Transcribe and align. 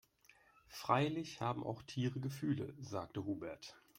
Freilich 0.69 1.41
haben 1.41 1.63
auch 1.63 1.83
Tiere 1.83 2.19
Gefühle, 2.19 2.73
sagt 2.79 3.19
Hubert. 3.19 3.79